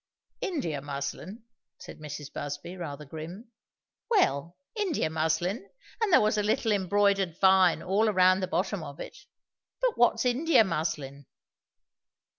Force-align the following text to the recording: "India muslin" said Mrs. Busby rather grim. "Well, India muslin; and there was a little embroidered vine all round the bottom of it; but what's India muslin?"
"India 0.41 0.81
muslin" 0.81 1.43
said 1.77 1.99
Mrs. 1.99 2.33
Busby 2.33 2.75
rather 2.75 3.05
grim. 3.05 3.51
"Well, 4.09 4.57
India 4.75 5.11
muslin; 5.11 5.69
and 6.01 6.11
there 6.11 6.21
was 6.21 6.39
a 6.39 6.41
little 6.41 6.71
embroidered 6.71 7.39
vine 7.39 7.83
all 7.83 8.11
round 8.11 8.41
the 8.41 8.47
bottom 8.47 8.81
of 8.81 8.99
it; 8.99 9.15
but 9.79 9.99
what's 9.99 10.25
India 10.25 10.63
muslin?" 10.63 11.27